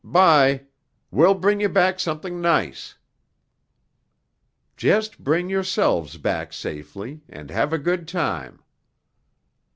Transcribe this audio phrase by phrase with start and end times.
[0.03, 0.63] "'Bye.
[1.11, 2.97] We'll bring you back something nice."
[4.75, 8.63] "Just bring yourselves back safely, and have a good time."